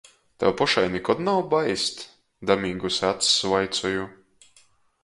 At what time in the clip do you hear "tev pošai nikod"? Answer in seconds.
0.43-1.21